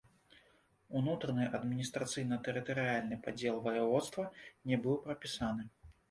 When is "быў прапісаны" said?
4.87-5.63